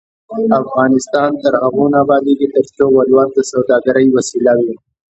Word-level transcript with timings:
افغانستان 0.61 1.29
تر 1.43 1.53
هغو 1.61 1.85
نه 1.91 1.97
ابادیږي، 2.03 2.47
ترڅو 2.55 2.85
ولور 2.97 3.27
د 3.33 3.39
سوداګرۍ 3.51 4.07
وسیله 4.15 4.53
وي. 4.65 4.75